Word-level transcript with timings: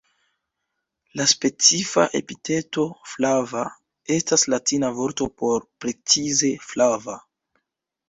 La 1.19 1.27
specifa 1.31 2.05
epiteto 2.21 2.87
"flava" 3.13 3.67
estas 4.19 4.49
latina 4.57 4.93
vorto 4.99 5.31
por 5.45 5.71
precize 5.83 6.55
"flava". 6.75 7.25